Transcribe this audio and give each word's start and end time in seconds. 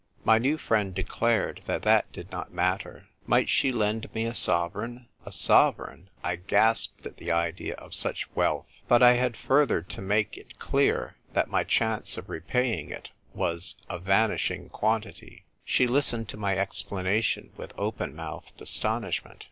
My 0.25 0.39
new 0.39 0.57
friend 0.57 0.95
declared 0.95 1.61
that 1.67 1.83
that 1.83 2.11
did 2.11 2.31
not 2.31 2.51
matter. 2.51 3.05
Might 3.27 3.47
she 3.49 3.71
lend 3.71 4.11
me 4.15 4.25
a 4.25 4.31
sove 4.31 4.73
reign? 4.73 5.05
A 5.27 5.31
sovereign! 5.31 6.09
I 6.23 6.37
gasped 6.37 7.05
at 7.05 7.17
the 7.17 7.31
idea 7.31 7.75
of 7.75 7.93
such 7.93 8.27
wealth. 8.35 8.65
But 8.87 9.03
I 9.03 9.11
had 9.13 9.37
further 9.37 9.83
to 9.83 10.01
make 10.01 10.29
98 10.29 10.29
THE 10.31 10.31
TYPE 10.31 10.33
WRITER 10.33 10.47
GIRL. 10.47 10.47
it 10.47 10.69
clear 11.05 11.15
that 11.33 11.49
my 11.51 11.63
chance 11.63 12.17
of 12.17 12.29
repaying 12.31 12.89
it 12.89 13.11
was 13.35 13.75
a 13.91 13.99
vanishing 13.99 14.69
quantity. 14.69 15.45
She 15.63 15.85
listened 15.85 16.27
to 16.29 16.35
my 16.37 16.57
explanation 16.57 17.51
with 17.55 17.71
open 17.77 18.15
mouthed 18.15 18.59
astonishment. 18.59 19.39